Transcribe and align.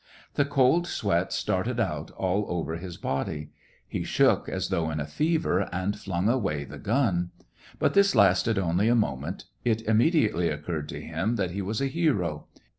The 0.33 0.45
cold 0.45 0.87
sweat 0.87 1.31
started 1.31 1.79
out 1.79 2.09
all 2.17 2.45
over 2.49 2.75
his 2.77 2.97
body. 2.97 3.51
He 3.87 4.03
shook 4.03 4.49
as 4.49 4.69
though 4.69 4.89
in 4.89 4.99
a 4.99 5.05
fever, 5.05 5.69
and 5.71 5.95
flung 5.95 6.27
away 6.27 6.63
the 6.63 6.79
gun. 6.79 7.29
But 7.77 7.93
this 7.93 8.15
lasted 8.15 8.57
only 8.57 8.87
a 8.87 8.95
moment; 8.95 9.45
it 9.63 9.83
immediately 9.83 10.49
occurred 10.49 10.89
to 10.89 11.01
him 11.01 11.35
that 11.35 11.51
he 11.51 11.61
was 11.61 11.81
a 11.81 11.85
hero. 11.85 12.47